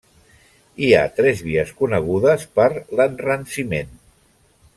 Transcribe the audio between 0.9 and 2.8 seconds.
ha tres vies conegudes per